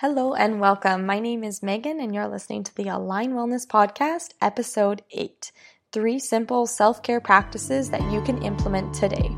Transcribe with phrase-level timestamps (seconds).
[0.00, 1.06] Hello and welcome.
[1.06, 5.50] My name is Megan, and you're listening to the Align Wellness Podcast, Episode 8
[5.90, 9.34] Three Simple Self Care Practices That You Can Implement Today.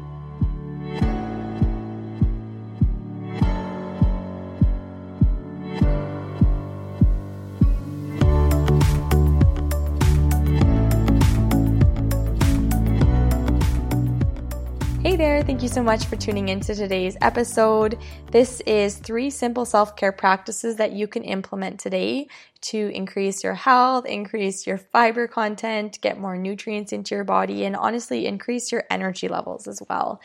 [15.39, 15.47] There.
[15.47, 17.99] Thank you so much for tuning into today's episode.
[18.33, 22.27] This is three simple self care practices that you can implement today
[22.63, 27.77] to increase your health, increase your fiber content, get more nutrients into your body, and
[27.77, 30.21] honestly, increase your energy levels as well.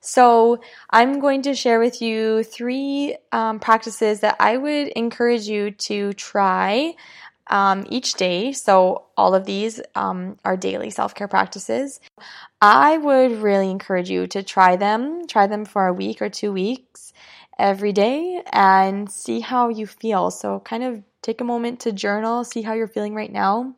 [0.00, 5.70] So, I'm going to share with you three um, practices that I would encourage you
[5.72, 6.94] to try
[7.50, 8.52] um, each day.
[8.52, 12.00] So, all of these um, are daily self care practices.
[12.60, 16.52] I would really encourage you to try them, try them for a week or two
[16.52, 17.12] weeks
[17.58, 20.30] every day and see how you feel.
[20.30, 23.74] So, kind of take a moment to journal, see how you're feeling right now,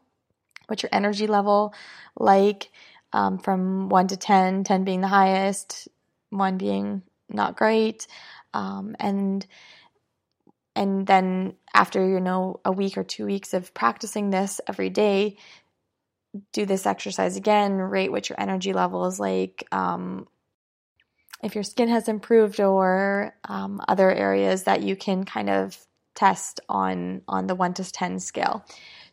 [0.67, 1.75] what's your energy level
[2.19, 2.71] like
[3.12, 5.89] um, from 1 to 10, 10 being the highest,
[6.31, 8.07] 1 being not great.
[8.55, 9.47] Um, and
[10.77, 15.37] and then after you know a week or two weeks of practicing this every day
[16.53, 20.27] do this exercise again rate what your energy level is like um,
[21.43, 25.77] if your skin has improved or um, other areas that you can kind of
[26.15, 28.65] test on on the 1 to 10 scale.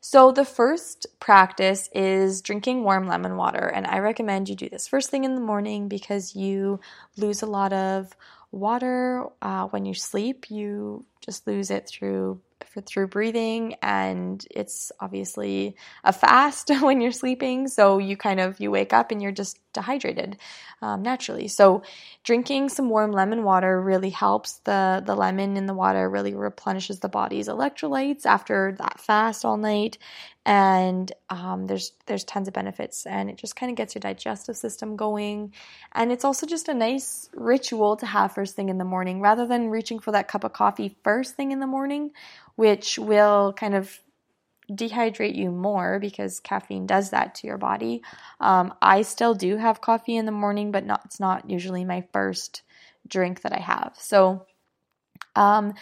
[0.01, 3.67] So the first practice is drinking warm lemon water.
[3.67, 6.79] And i recommend you do this first thing in the morning because you
[7.15, 8.15] lose a lot of
[8.51, 12.39] water uh, when you sleep you just lose it through
[12.85, 18.69] through breathing and it's obviously a fast when you're sleeping so you kind of you
[18.69, 20.37] wake up and you're just dehydrated
[20.81, 21.47] um, naturally.
[21.47, 21.83] So
[22.23, 24.59] drinking some warm lemon water really helps.
[24.63, 29.57] The the lemon in the water really replenishes the body's electrolytes after that fast all
[29.57, 29.97] night
[30.47, 34.55] and um, there's there's tons of benefits and it just kind of gets your digestive
[34.55, 35.53] system going.
[35.91, 39.19] And it's also just a nice ritual to have first thing in the morning.
[39.19, 42.11] Rather than reaching for that cup of coffee first thing in the morning
[42.55, 43.99] which will kind of
[44.71, 48.01] dehydrate you more because caffeine does that to your body.
[48.39, 52.05] Um, i still do have coffee in the morning but not it's not usually my
[52.13, 52.61] first
[53.05, 53.95] drink that i have.
[53.99, 54.45] So
[55.35, 55.73] um,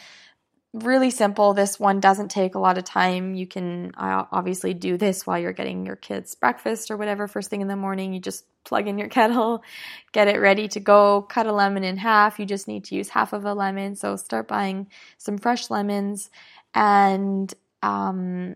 [0.83, 1.53] really simple.
[1.53, 3.33] This one doesn't take a lot of time.
[3.33, 7.49] You can uh, obviously do this while you're getting your kids breakfast or whatever first
[7.49, 8.13] thing in the morning.
[8.13, 9.63] You just plug in your kettle,
[10.11, 12.39] get it ready to go, cut a lemon in half.
[12.39, 13.95] You just need to use half of a lemon.
[13.95, 14.87] So start buying
[15.17, 16.29] some fresh lemons
[16.73, 18.55] and um,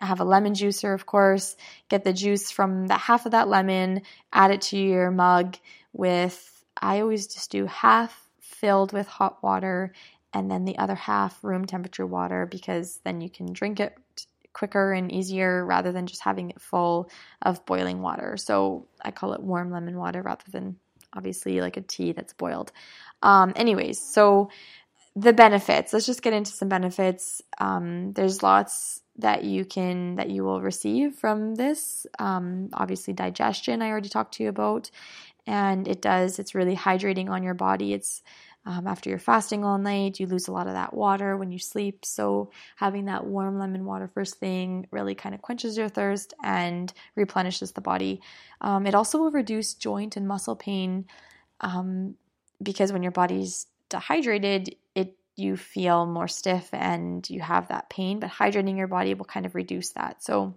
[0.00, 1.56] have a lemon juicer, of course.
[1.90, 5.56] Get the juice from the half of that lemon, add it to your mug
[5.92, 6.50] with,
[6.80, 8.24] I always just do half
[8.64, 9.92] filled with hot water
[10.34, 13.96] and then the other half room temperature water because then you can drink it
[14.52, 17.08] quicker and easier rather than just having it full
[17.42, 18.36] of boiling water.
[18.36, 20.76] So I call it warm lemon water rather than
[21.12, 22.72] obviously like a tea that's boiled.
[23.22, 24.50] Um, anyways, so
[25.16, 25.92] the benefits.
[25.92, 27.40] Let's just get into some benefits.
[27.58, 32.06] Um, there's lots that you can that you will receive from this.
[32.18, 33.80] Um, obviously, digestion.
[33.80, 34.90] I already talked to you about,
[35.46, 36.40] and it does.
[36.40, 37.92] It's really hydrating on your body.
[37.92, 38.22] It's
[38.66, 41.58] um, after you're fasting all night, you lose a lot of that water when you
[41.58, 42.04] sleep.
[42.04, 46.92] So, having that warm lemon water first thing really kind of quenches your thirst and
[47.14, 48.22] replenishes the body.
[48.62, 51.06] Um, it also will reduce joint and muscle pain
[51.60, 52.14] um,
[52.62, 58.18] because when your body's dehydrated, it you feel more stiff and you have that pain.
[58.18, 60.22] But hydrating your body will kind of reduce that.
[60.22, 60.56] So,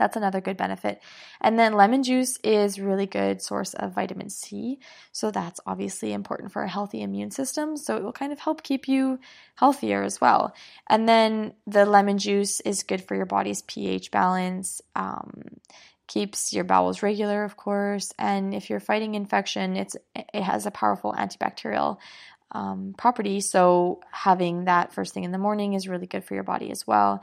[0.00, 1.02] that's another good benefit.
[1.42, 4.78] And then lemon juice is really good source of vitamin C.
[5.12, 7.76] So that's obviously important for a healthy immune system.
[7.76, 9.18] So it will kind of help keep you
[9.56, 10.54] healthier as well.
[10.88, 14.80] And then the lemon juice is good for your body's pH balance.
[14.96, 15.42] Um,
[16.06, 18.14] keeps your bowels regular, of course.
[18.18, 21.98] And if you're fighting infection, it's it has a powerful antibacterial
[22.52, 23.40] um, property.
[23.40, 26.86] So having that first thing in the morning is really good for your body as
[26.86, 27.22] well.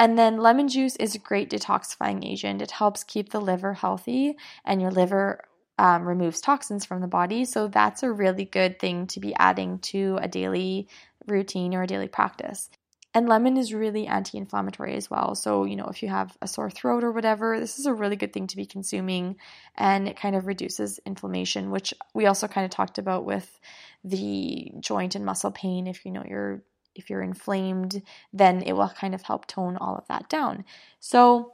[0.00, 2.62] And then lemon juice is a great detoxifying agent.
[2.62, 5.44] It helps keep the liver healthy, and your liver
[5.78, 7.44] um, removes toxins from the body.
[7.44, 10.88] So that's a really good thing to be adding to a daily
[11.26, 12.70] routine or a daily practice.
[13.12, 15.34] And lemon is really anti inflammatory as well.
[15.34, 18.16] So, you know, if you have a sore throat or whatever, this is a really
[18.16, 19.36] good thing to be consuming
[19.76, 23.60] and it kind of reduces inflammation, which we also kind of talked about with
[24.02, 25.86] the joint and muscle pain.
[25.86, 26.62] If you know you're
[26.94, 28.02] if you're inflamed,
[28.32, 30.64] then it will kind of help tone all of that down.
[30.98, 31.52] So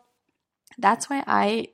[0.78, 1.68] that's why I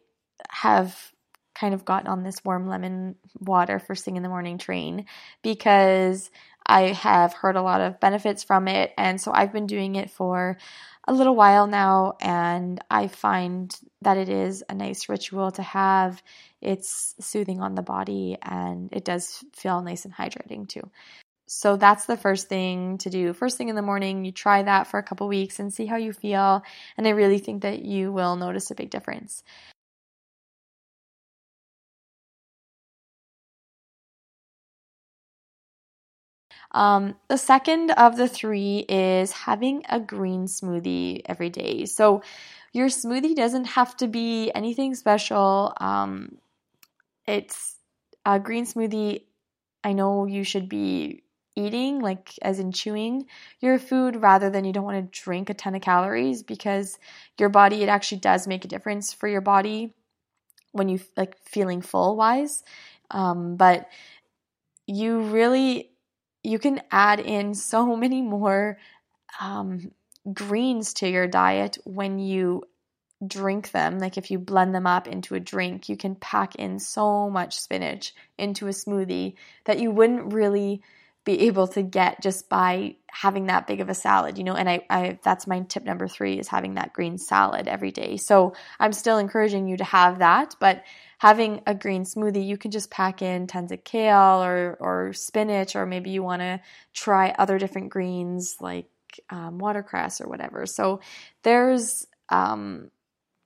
[0.50, 1.12] have
[1.54, 5.06] kind of gotten on this warm lemon water first thing in the morning train
[5.42, 6.30] because
[6.66, 10.10] I have heard a lot of benefits from it, and so I've been doing it
[10.10, 10.56] for
[11.08, 16.22] a little while now, and I find that it is a nice ritual to have.
[16.60, 20.88] It's soothing on the body, and it does feel nice and hydrating too.
[21.54, 23.32] So that's the first thing to do.
[23.34, 25.96] First thing in the morning, you try that for a couple weeks and see how
[25.96, 26.62] you feel.
[26.96, 29.42] And I really think that you will notice a big difference.
[36.72, 41.84] Um, the second of the three is having a green smoothie every day.
[41.86, 42.22] So
[42.72, 45.74] your smoothie doesn't have to be anything special.
[45.78, 46.38] Um,
[47.26, 47.76] it's
[48.26, 49.24] a green smoothie.
[49.84, 51.21] I know you should be
[51.56, 53.26] eating, like as in chewing
[53.60, 56.98] your food, rather than you don't want to drink a ton of calories because
[57.38, 59.94] your body, it actually does make a difference for your body
[60.72, 62.62] when you like feeling full wise.
[63.10, 63.88] Um, but
[64.86, 65.90] you really,
[66.42, 68.78] you can add in so many more
[69.40, 69.92] um,
[70.32, 72.64] greens to your diet when you
[73.26, 76.78] drink them, like if you blend them up into a drink, you can pack in
[76.78, 79.34] so much spinach into a smoothie
[79.64, 80.82] that you wouldn't really
[81.24, 84.68] be able to get just by having that big of a salad, you know, and
[84.68, 88.16] I, I that's my tip number three is having that green salad every day.
[88.16, 90.82] So I'm still encouraging you to have that, but
[91.18, 95.76] having a green smoothie, you can just pack in tons of kale or or spinach,
[95.76, 96.60] or maybe you want to
[96.92, 98.88] try other different greens like
[99.30, 100.66] um, watercress or whatever.
[100.66, 101.00] So
[101.44, 102.90] there's um,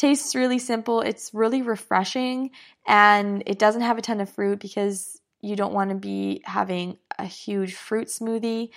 [0.00, 1.02] tastes really simple.
[1.02, 2.52] It's really refreshing
[2.86, 6.96] and it doesn't have a ton of fruit because you don't want to be having
[7.18, 8.70] a huge fruit smoothie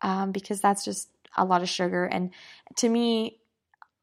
[0.00, 2.06] um, because that's just a lot of sugar.
[2.06, 2.30] And
[2.76, 3.40] to me,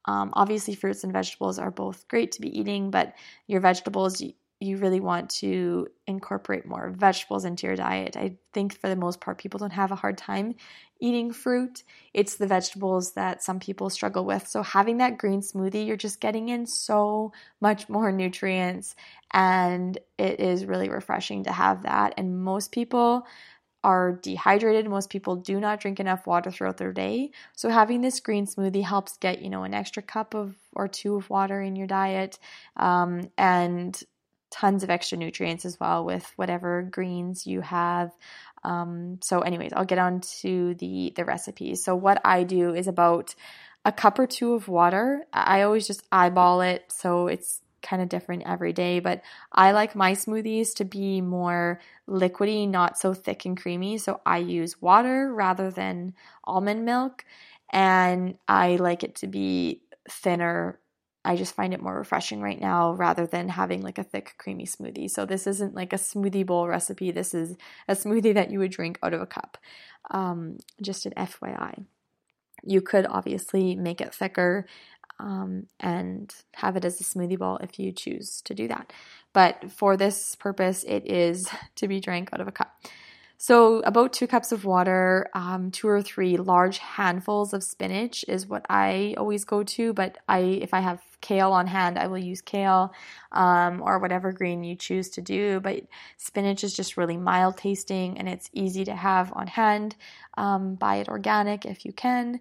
[0.06, 3.14] um, obviously, fruits and vegetables are both great to be eating, but
[3.48, 4.24] your vegetables,
[4.60, 8.18] you really want to incorporate more vegetables into your diet.
[8.18, 10.56] I think for the most part, people don't have a hard time
[11.00, 11.84] eating fruit.
[12.14, 14.48] It's the vegetables that some people struggle with.
[14.48, 18.96] So, having that green smoothie, you're just getting in so much more nutrients,
[19.32, 22.16] and it is really refreshing to have that.
[22.18, 23.28] And most people
[23.84, 24.90] are dehydrated.
[24.90, 27.32] Most people do not drink enough water throughout their day.
[27.54, 31.16] So having this green smoothie helps get, you know, an extra cup of or two
[31.16, 32.40] of water in your diet.
[32.76, 33.98] Um, and
[34.50, 38.12] tons of extra nutrients as well with whatever greens you have.
[38.64, 41.84] Um, so, anyways, I'll get on to the the recipes.
[41.84, 43.36] So, what I do is about
[43.86, 45.26] a cup or two of water.
[45.32, 49.00] I always just eyeball it, so it's kind of different every day.
[49.00, 49.22] But
[49.52, 51.80] I like my smoothies to be more
[52.10, 53.98] liquidy, not so thick and creamy.
[53.98, 56.14] So I use water rather than
[56.44, 57.24] almond milk,
[57.72, 60.80] and I like it to be thinner
[61.28, 64.66] I just find it more refreshing right now rather than having like a thick creamy
[64.66, 65.12] smoothie.
[65.12, 67.12] So this isn't like a smoothie bowl recipe.
[67.12, 67.58] This is
[67.90, 69.58] a smoothie that you would drink out of a cup.
[70.10, 71.84] Um, just an FYI.
[72.64, 74.68] You could obviously make it thicker
[75.20, 78.94] um, and have it as a smoothie bowl if you choose to do that.
[79.34, 82.74] But for this purpose, it is to be drank out of a cup.
[83.40, 88.48] So, about two cups of water, um, two or three large handfuls of spinach is
[88.48, 89.94] what I always go to.
[89.94, 92.94] But I, if I have kale on hand, I will use kale
[93.32, 95.60] um, or whatever green you choose to do.
[95.60, 95.84] But
[96.18, 99.96] spinach is just really mild tasting and it's easy to have on hand.
[100.36, 102.40] Um, buy it organic if you can.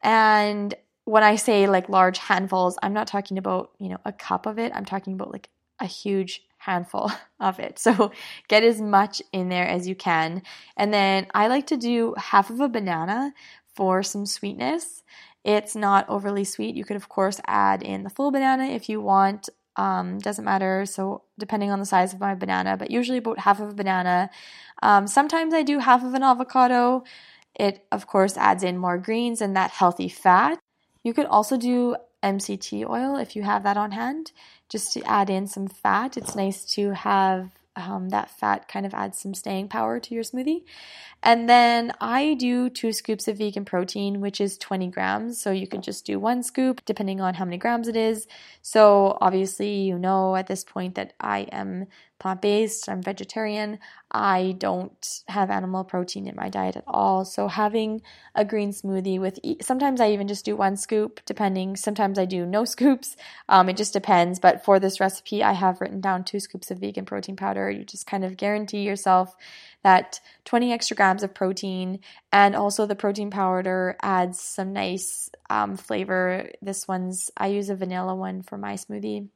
[0.00, 0.72] And
[1.04, 4.60] when I say like large handfuls, I'm not talking about, you know, a cup of
[4.60, 4.70] it.
[4.76, 5.48] I'm talking about like
[5.80, 7.78] a huge handful of it.
[7.78, 8.12] So
[8.48, 10.42] get as much in there as you can.
[10.76, 13.32] And then I like to do half of a banana
[13.74, 15.02] for some sweetness.
[15.42, 16.76] It's not overly sweet.
[16.76, 19.48] You could, of course, add in the full banana if you want.
[19.76, 20.84] Um, doesn't matter.
[20.84, 24.28] So, depending on the size of my banana, but usually about half of a banana.
[24.82, 27.04] Um, sometimes I do half of an avocado.
[27.54, 30.58] It, of course, adds in more greens and that healthy fat.
[31.02, 34.32] You could also do MCT oil if you have that on hand,
[34.68, 36.16] just to add in some fat.
[36.16, 40.24] It's nice to have um, that fat kind of adds some staying power to your
[40.24, 40.62] smoothie.
[41.22, 45.40] And then I do two scoops of vegan protein, which is 20 grams.
[45.40, 48.26] So you could just do one scoop depending on how many grams it is.
[48.62, 51.86] So obviously, you know at this point that I am
[52.20, 53.78] plant based, I'm vegetarian.
[54.12, 57.24] I don't have animal protein in my diet at all.
[57.24, 58.02] So having
[58.34, 61.76] a green smoothie with sometimes I even just do one scoop, depending.
[61.76, 63.16] Sometimes I do no scoops.
[63.48, 64.38] Um, it just depends.
[64.38, 67.70] But for this recipe, I have written down two scoops of vegan protein powder.
[67.70, 69.34] You just kind of guarantee yourself
[69.82, 72.00] that 20 extra grams of protein
[72.32, 76.50] and also the protein powder adds some nice um, flavor.
[76.60, 79.28] This one's I use a vanilla one for my smoothie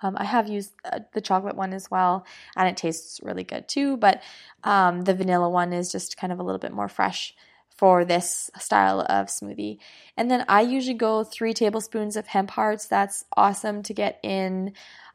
[0.00, 3.68] um, I have used uh, the chocolate one as well, and it tastes really good
[3.68, 3.96] too.
[3.96, 4.22] But
[4.64, 7.34] um, the vanilla one is just kind of a little bit more fresh
[7.76, 9.78] for this style of smoothie.
[10.16, 12.86] And then I usually go three tablespoons of hemp hearts.
[12.86, 14.74] That's awesome to get in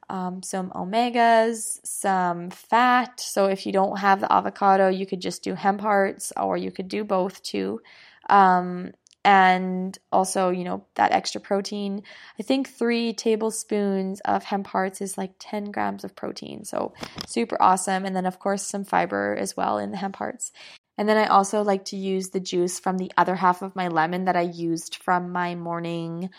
[0.10, 3.20] um, some omegas, some fat.
[3.20, 6.72] So if you don't have the avocado, you could just do hemp hearts, or you
[6.72, 7.82] could do both too.
[8.30, 8.92] Um,
[9.24, 12.04] and also, you know, that extra protein.
[12.40, 16.64] I think three tablespoons of hemp hearts is like 10 grams of protein.
[16.64, 16.94] So,
[17.28, 18.06] super awesome.
[18.06, 20.52] And then, of course, some fiber as well in the hemp hearts.
[20.98, 23.88] And then I also like to use the juice from the other half of my
[23.88, 26.30] lemon that I used from my morning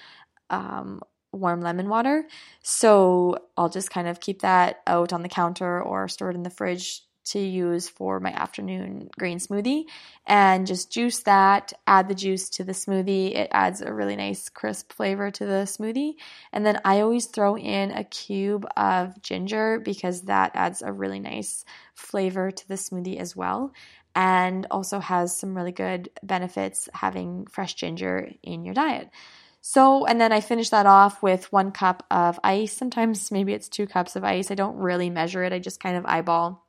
[0.51, 1.01] um,
[1.33, 2.27] warm lemon water.
[2.63, 6.43] So I'll just kind of keep that out on the counter or store it in
[6.43, 9.85] the fridge to use for my afternoon green smoothie
[10.27, 13.35] and just juice that, add the juice to the smoothie.
[13.35, 16.15] It adds a really nice crisp flavor to the smoothie.
[16.53, 21.21] And then I always throw in a cube of ginger because that adds a really
[21.21, 23.73] nice flavor to the smoothie as well
[24.15, 29.11] and also has some really good benefits having fresh ginger in your diet.
[29.61, 32.73] So, and then I finish that off with one cup of ice.
[32.73, 34.51] Sometimes maybe it's two cups of ice.
[34.51, 36.68] I don't really measure it, I just kind of eyeball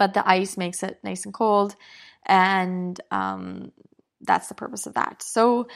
[0.00, 1.76] but the ice makes it nice and cold,
[2.24, 3.70] and um,
[4.22, 5.22] that's the purpose of that.
[5.22, 5.68] So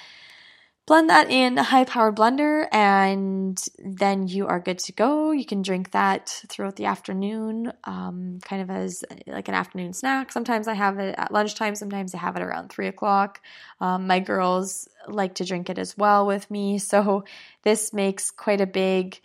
[0.86, 5.30] blend that in a high powered blender, and then you are good to go.
[5.30, 10.32] You can drink that throughout the afternoon, um, kind of as like an afternoon snack.
[10.32, 13.42] Sometimes I have it at lunchtime, sometimes I have it around three o'clock.
[13.78, 17.24] Um, my girls like to drink it as well with me, so
[17.62, 19.20] this makes quite a big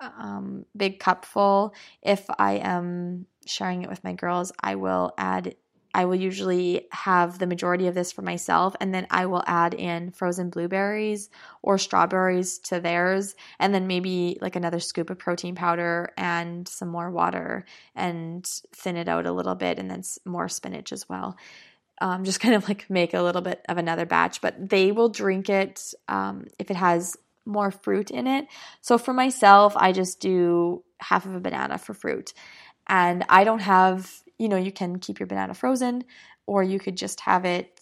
[0.00, 1.74] um, big cup full.
[2.02, 5.54] If I am sharing it with my girls, I will add
[5.92, 9.74] I will usually have the majority of this for myself, and then I will add
[9.74, 11.30] in frozen blueberries
[11.62, 16.88] or strawberries to theirs, and then maybe like another scoop of protein powder and some
[16.88, 17.64] more water
[17.96, 21.36] and thin it out a little bit, and then more spinach as well.
[22.00, 25.08] Um, just kind of like make a little bit of another batch, but they will
[25.08, 28.46] drink it um, if it has more fruit in it.
[28.80, 32.32] So for myself, I just do half of a banana for fruit.
[32.90, 36.04] And I don't have, you know, you can keep your banana frozen
[36.46, 37.80] or you could just have it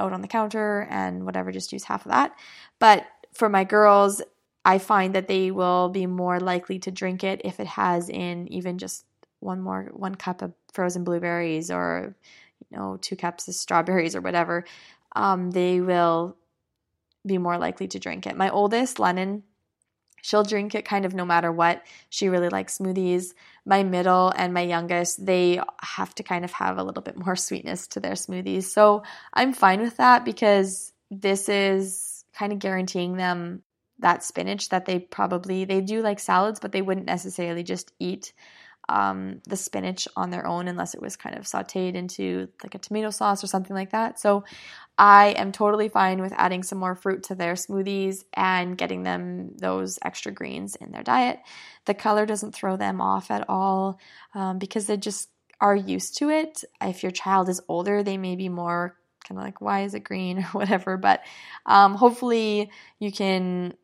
[0.00, 2.32] out on the counter and whatever, just use half of that.
[2.78, 4.22] But for my girls,
[4.64, 8.50] I find that they will be more likely to drink it if it has in
[8.50, 9.04] even just
[9.40, 12.16] one more one cup of frozen blueberries or
[12.70, 14.64] you know two cups of strawberries or whatever.
[15.14, 16.36] Um, they will
[17.26, 18.36] be more likely to drink it.
[18.36, 19.42] My oldest, Lennon,
[20.22, 21.82] she'll drink it kind of no matter what.
[22.10, 23.34] She really likes smoothies.
[23.64, 27.36] My middle and my youngest, they have to kind of have a little bit more
[27.46, 28.64] sweetness to their smoothies.
[28.64, 33.62] So I'm fine with that because this is kind of guaranteeing them
[34.00, 38.32] that spinach that they probably they do like salads, but they wouldn't necessarily just eat
[38.88, 42.78] um, the spinach on their own unless it was kind of sauteed into like a
[42.78, 44.18] tomato sauce or something like that.
[44.18, 44.44] So
[44.96, 49.52] I am totally fine with adding some more fruit to their smoothies and getting them
[49.56, 51.38] those extra greens in their diet.
[51.84, 54.00] The color doesn't throw them off at all
[54.34, 55.28] um, because they just
[55.60, 56.64] are used to it.
[56.80, 58.96] If your child is older, they may be more
[59.28, 60.96] kind of like, why is it green or whatever.
[60.96, 61.22] But
[61.66, 63.74] um, hopefully, you can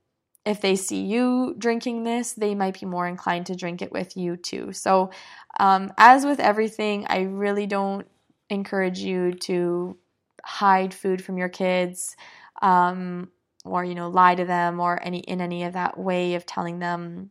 [0.44, 4.16] if they see you drinking this, they might be more inclined to drink it with
[4.16, 4.72] you too.
[4.72, 5.10] So,
[5.58, 8.06] um, as with everything, I really don't
[8.50, 9.96] encourage you to
[10.44, 12.16] hide food from your kids
[12.60, 13.30] um,
[13.64, 16.78] or you know lie to them or any in any of that way of telling
[16.78, 17.30] them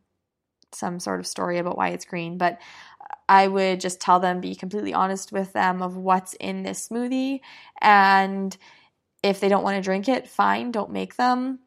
[0.72, 2.38] some sort of story about why it's green.
[2.38, 2.60] But
[3.30, 7.40] i would just tell them be completely honest with them of what's in this smoothie.
[7.82, 8.56] And
[9.22, 11.60] if they don't want to drink it fine don't make them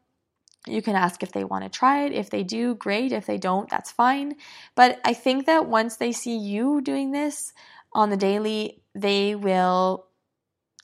[0.67, 2.13] you can ask if they want to try it.
[2.13, 3.11] If they do, great.
[3.11, 4.35] If they don't, that's fine.
[4.75, 7.53] But I think that once they see you doing this
[7.93, 10.05] on the daily, they will.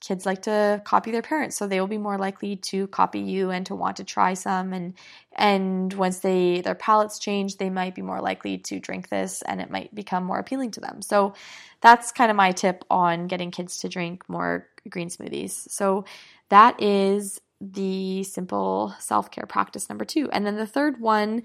[0.01, 3.51] Kids like to copy their parents, so they will be more likely to copy you
[3.51, 4.73] and to want to try some.
[4.73, 4.95] And
[5.33, 9.61] and once they their palates change, they might be more likely to drink this, and
[9.61, 11.01] it might become more appealing to them.
[11.01, 11.35] So
[11.79, 15.69] that's kind of my tip on getting kids to drink more green smoothies.
[15.71, 16.03] So
[16.49, 20.29] that is the simple self care practice number two.
[20.31, 21.43] And then the third one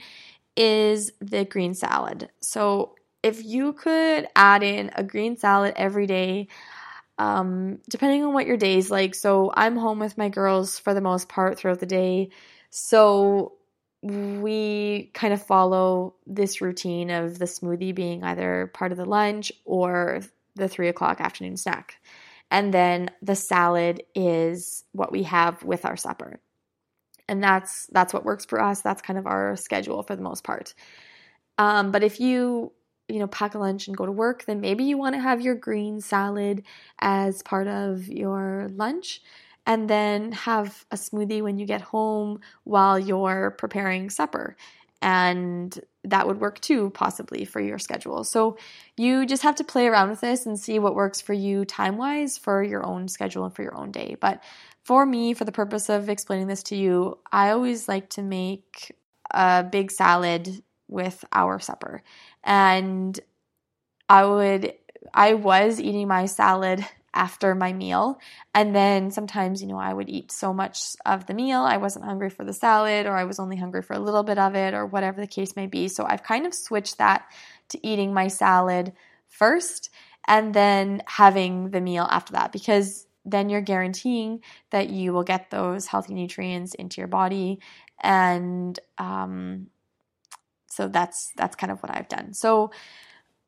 [0.57, 2.31] is the green salad.
[2.41, 6.49] So if you could add in a green salad every day,
[7.19, 9.15] um, depending on what your day is like.
[9.15, 12.31] So I'm home with my girls for the most part throughout the day.
[12.71, 13.55] So
[14.03, 19.51] we kind of follow this routine of the smoothie being either part of the lunch
[19.65, 20.21] or
[20.55, 21.97] the three o'clock afternoon snack.
[22.51, 26.41] And then the salad is what we have with our supper.
[27.29, 28.81] And that's that's what works for us.
[28.81, 30.75] That's kind of our schedule for the most part.
[31.59, 32.73] Um, but if you
[33.09, 35.41] you know pack a lunch and go to work, then maybe you want to have
[35.43, 36.63] your green salad
[37.01, 39.21] as part of your lunch
[39.67, 44.57] and then have a smoothie when you get home while you're preparing supper.
[45.01, 48.25] And that would work too, possibly for your schedule.
[48.25, 48.59] So
[48.97, 51.97] you just have to play around with this and see what works for you time
[51.97, 54.17] wise for your own schedule and for your own day.
[54.21, 54.43] But
[54.83, 58.97] for me, for the purpose of explaining this to you, I always like to make
[59.31, 62.03] a big salad with our supper.
[62.43, 63.19] And
[64.09, 64.73] I would,
[65.13, 66.85] I was eating my salad
[67.19, 68.21] after my meal.
[68.55, 72.05] And then sometimes, you know, I would eat so much of the meal, I wasn't
[72.05, 74.73] hungry for the salad, or I was only hungry for a little bit of it,
[74.73, 75.89] or whatever the case may be.
[75.89, 77.27] So I've kind of switched that
[77.71, 78.93] to eating my salad
[79.27, 79.91] first
[80.27, 85.51] and then having the meal after that because then you're guaranteeing that you will get
[85.51, 87.59] those healthy nutrients into your body
[88.01, 89.67] and um,
[90.71, 92.33] so that's that's kind of what I've done.
[92.35, 92.71] So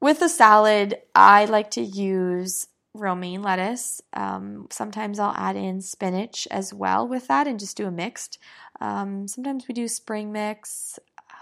[0.00, 4.00] with the salad, I like to use romaine lettuce.
[4.12, 8.38] Um, sometimes I'll add in spinach as well with that and just do a mixed.
[8.80, 10.98] Um, sometimes we do spring mix.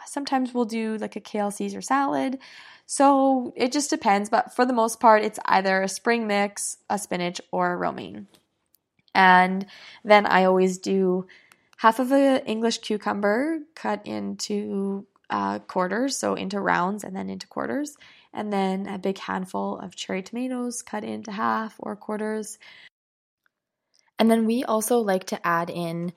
[0.07, 2.39] Sometimes we'll do like a kale Caesar salad.
[2.87, 6.99] So it just depends, but for the most part, it's either a spring mix, a
[6.99, 8.27] spinach, or a romaine.
[9.15, 9.67] And
[10.05, 11.27] then I always do
[11.77, 17.47] half of an English cucumber cut into uh, quarters, so into rounds and then into
[17.47, 17.97] quarters
[18.39, 22.59] and then a big handful of cherry tomatoes cut into half or quarters.
[24.19, 26.13] And then we also like to add in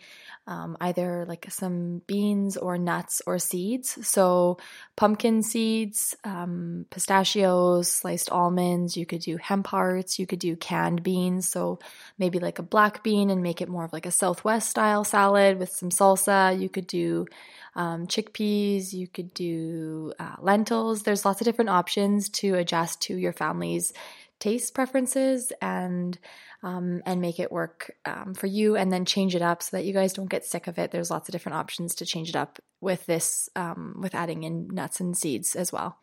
[0.47, 4.05] um, either like some beans or nuts or seeds.
[4.07, 4.57] So,
[4.95, 8.97] pumpkin seeds, um, pistachios, sliced almonds.
[8.97, 10.17] You could do hemp hearts.
[10.17, 11.47] You could do canned beans.
[11.47, 11.79] So,
[12.17, 15.59] maybe like a black bean and make it more of like a Southwest style salad
[15.59, 16.59] with some salsa.
[16.59, 17.27] You could do
[17.75, 21.03] um, chickpeas, you could do uh, lentils.
[21.03, 23.93] There's lots of different options to adjust to your family's
[24.41, 26.19] taste preferences and
[26.63, 29.85] um, and make it work um, for you and then change it up so that
[29.85, 30.91] you guys don't get sick of it.
[30.91, 34.67] There's lots of different options to change it up with this, um, with adding in
[34.67, 35.97] nuts and seeds as well.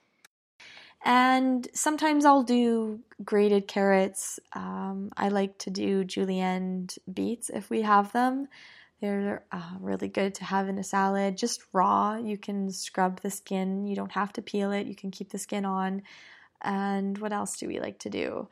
[1.04, 4.40] And sometimes I'll do grated carrots.
[4.52, 8.48] Um, I like to do julienne beets if we have them.
[9.00, 12.16] They're uh, really good to have in a salad, just raw.
[12.16, 15.38] You can scrub the skin, you don't have to peel it, you can keep the
[15.38, 16.02] skin on.
[16.62, 18.48] And what else do we like to do?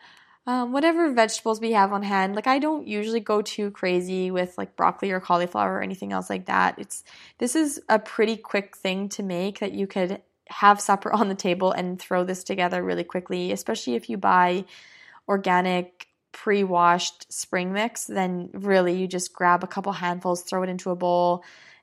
[0.49, 2.37] Um, whatever vegetables we have on hand.
[2.37, 6.31] Like I don't usually go too crazy with like broccoli or cauliflower or anything else
[6.31, 6.79] like that.
[6.79, 7.03] It's
[7.39, 11.35] this is a pretty quick thing to make that you could have supper on the
[11.35, 14.65] table and throw this together really quickly, especially if you buy
[15.29, 20.91] organic pre-washed spring mix, then really you just grab a couple handfuls, throw it into
[20.91, 21.43] a bowl,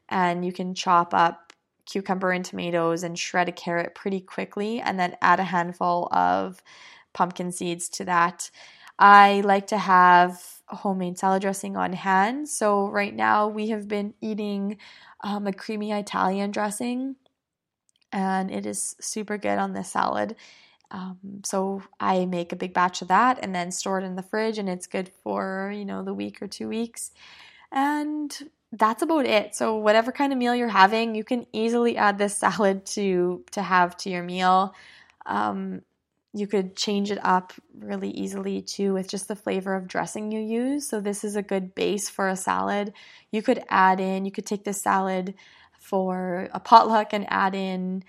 [0.09, 1.42] and you can chop up
[1.85, 6.61] cucumber and tomatoes and shred a carrot pretty quickly and then add a handful of
[7.13, 8.49] pumpkin seeds to that.
[8.99, 12.49] I like to have homemade salad dressing on hand.
[12.49, 14.77] So right now we have been eating
[15.21, 17.15] um, a creamy Italian dressing
[18.11, 20.35] and it is super good on this salad.
[20.91, 24.21] Um, so I make a big batch of that and then store it in the
[24.21, 27.11] fridge, and it's good for you know the week or two weeks.
[27.71, 28.31] And
[28.73, 29.55] that's about it.
[29.55, 33.61] So whatever kind of meal you're having, you can easily add this salad to to
[33.61, 34.73] have to your meal.
[35.25, 35.81] Um,
[36.33, 40.39] you could change it up really easily too with just the flavor of dressing you
[40.39, 40.89] use.
[40.89, 42.93] So this is a good base for a salad.
[43.31, 44.25] You could add in.
[44.25, 45.35] You could take this salad
[45.79, 48.03] for a potluck and add in,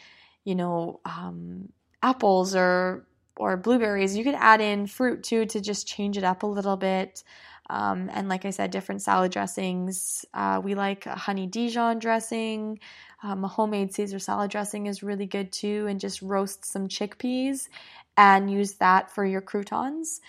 [0.44, 1.68] you know, um,
[2.02, 4.16] apples or or blueberries.
[4.16, 7.22] You could add in fruit too to just change it up a little bit.
[7.70, 10.24] Um, and like I said, different salad dressings.
[10.34, 12.78] Uh, we like honey Dijon dressing.
[13.22, 15.86] Um, a homemade Caesar salad dressing is really good too.
[15.88, 17.68] And just roast some chickpeas
[18.16, 20.20] and use that for your croutons.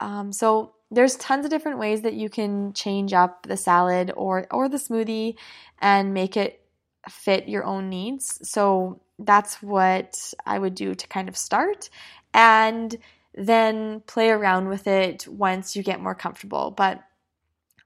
[0.00, 4.46] Um, so there's tons of different ways that you can change up the salad or
[4.50, 5.36] or the smoothie
[5.80, 6.60] and make it
[7.08, 8.48] fit your own needs.
[8.48, 11.88] So that's what I would do to kind of start
[12.32, 12.96] and
[13.36, 16.70] then play around with it once you get more comfortable.
[16.70, 17.02] But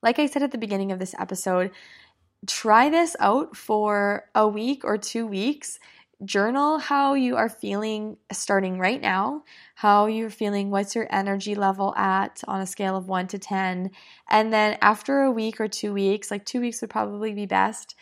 [0.02, 1.70] like I said at the beginning of this episode,
[2.46, 5.78] try this out for a week or two weeks.
[6.24, 9.44] journal how you are feeling starting right now,
[9.76, 13.90] how you're feeling, what's your energy level at on a scale of 1 to 10.
[14.28, 17.94] And then after a week or 2 weeks, like 2 weeks would probably be best,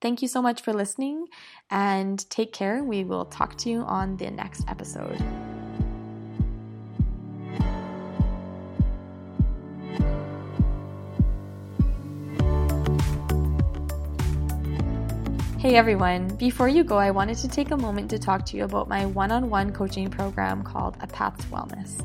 [0.01, 1.27] Thank you so much for listening
[1.71, 2.85] and take care.
[2.85, 5.23] We will talk to you on the next episode.
[15.69, 18.65] Hey everyone, before you go, I wanted to take a moment to talk to you
[18.65, 22.03] about my one on one coaching program called A Path to Wellness.